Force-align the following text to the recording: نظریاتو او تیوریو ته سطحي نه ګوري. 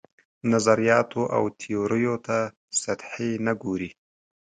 نظریاتو 0.51 1.21
او 1.35 1.43
تیوریو 1.59 2.15
ته 2.25 2.37
سطحي 2.81 3.31
نه 3.45 3.53
ګوري. 3.61 3.89